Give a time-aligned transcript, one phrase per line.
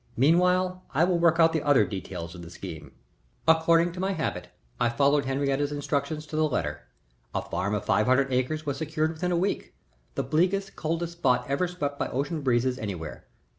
[0.17, 2.91] Meanwhile I will work out the other details of the scheme."
[3.47, 4.47] According to my habit
[4.79, 6.81] I followed Henriette's instructions to the letter.
[7.35, 9.75] A farm of five hundred acres was secured within a week,
[10.15, 13.27] the bleakest, coldest spot ever swept by ocean breezes anywhere.